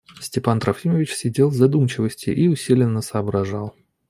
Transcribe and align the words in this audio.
Степан 0.19 0.59
Трофимович 0.59 1.13
сидел 1.13 1.49
в 1.51 1.53
задумчивости 1.53 2.31
и 2.31 2.47
усиленно 2.47 3.03
соображал. 3.03 3.75